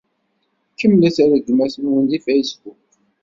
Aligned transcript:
Kemmlet 0.77 1.17
rregmat-nwen 1.31 2.05
deg 2.11 2.21
Facebook. 2.27 2.81